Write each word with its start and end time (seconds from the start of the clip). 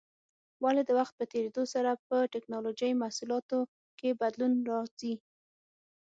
ولې 0.63 0.81
د 0.85 0.91
وخت 0.99 1.13
په 1.19 1.25
تېرېدو 1.31 1.63
سره 1.73 1.91
په 2.07 2.17
ټېکنالوجۍ 2.33 2.91
محصولاتو 3.01 3.59
کې 3.99 4.09
بدلون 4.21 4.53
راځي؟ 4.69 5.13